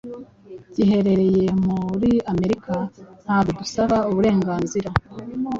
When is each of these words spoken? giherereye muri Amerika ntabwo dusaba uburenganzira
giherereye 0.75 1.43
muri 1.65 2.11
Amerika 2.31 2.75
ntabwo 3.23 3.49
dusaba 3.59 3.95
uburenganzira 4.09 4.89